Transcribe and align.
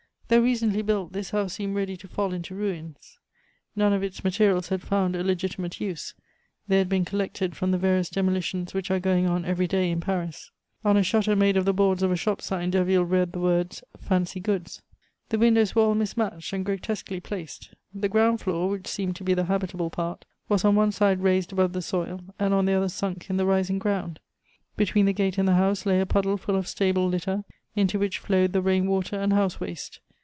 Though 0.33 0.39
recently 0.39 0.81
built, 0.81 1.11
this 1.11 1.31
house 1.31 1.55
seemed 1.55 1.75
ready 1.75 1.97
to 1.97 2.07
fall 2.07 2.31
into 2.31 2.55
ruins. 2.55 3.19
None 3.75 3.91
of 3.91 4.01
its 4.01 4.23
materials 4.23 4.69
had 4.69 4.81
found 4.81 5.13
a 5.13 5.25
legitimate 5.25 5.81
use; 5.81 6.13
they 6.69 6.77
had 6.77 6.87
been 6.87 7.03
collected 7.03 7.53
from 7.53 7.71
the 7.71 7.77
various 7.77 8.09
demolitions 8.09 8.73
which 8.73 8.89
are 8.89 9.01
going 9.01 9.27
on 9.27 9.43
every 9.43 9.67
day 9.67 9.91
in 9.91 9.99
Paris. 9.99 10.49
On 10.85 10.95
a 10.95 11.03
shutter 11.03 11.35
made 11.35 11.57
of 11.57 11.65
the 11.65 11.73
boards 11.73 12.01
of 12.01 12.13
a 12.13 12.15
shop 12.15 12.41
sign 12.41 12.71
Derville 12.71 13.03
read 13.03 13.33
the 13.33 13.41
words, 13.41 13.83
"Fancy 13.99 14.39
Goods." 14.39 14.81
The 15.27 15.37
windows 15.37 15.75
were 15.75 15.81
all 15.81 15.95
mismatched 15.95 16.53
and 16.53 16.63
grotesquely 16.63 17.19
placed. 17.19 17.73
The 17.93 18.07
ground 18.07 18.39
floor, 18.39 18.69
which 18.69 18.87
seemed 18.87 19.17
to 19.17 19.25
be 19.25 19.33
the 19.33 19.43
habitable 19.47 19.89
part, 19.89 20.23
was 20.47 20.63
on 20.63 20.75
one 20.77 20.93
side 20.93 21.19
raised 21.19 21.51
above 21.51 21.73
the 21.73 21.81
soil, 21.81 22.21
and 22.39 22.53
on 22.53 22.63
the 22.63 22.73
other 22.73 22.87
sunk 22.87 23.29
in 23.29 23.35
the 23.35 23.45
rising 23.45 23.79
ground. 23.79 24.21
Between 24.77 25.07
the 25.07 25.11
gate 25.11 25.37
and 25.37 25.45
the 25.49 25.55
house 25.55 25.85
lay 25.85 25.99
a 25.99 26.05
puddle 26.05 26.37
full 26.37 26.55
of 26.55 26.69
stable 26.69 27.09
litter, 27.09 27.43
into 27.75 27.99
which 27.99 28.17
flowed 28.17 28.53
the 28.53 28.61
rain 28.61 28.87
water 28.87 29.19
and 29.19 29.33
house 29.33 29.59
waste. 29.59 29.99